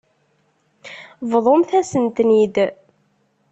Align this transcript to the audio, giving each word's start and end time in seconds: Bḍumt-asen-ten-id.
Bḍumt-asen-ten-id. 1.31 2.55